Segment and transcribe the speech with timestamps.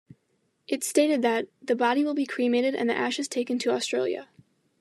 [0.67, 4.29] It stated that: The body will be cremated and the ashes taken to Australia.